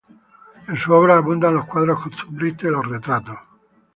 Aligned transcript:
En 0.67 0.75
su 0.77 0.91
obra 0.93 1.17
abundan 1.17 1.53
los 1.53 1.67
cuadros 1.67 2.01
costumbristas 2.01 2.63
y 2.69 2.71
los 2.71 2.87
retratos. 2.87 3.37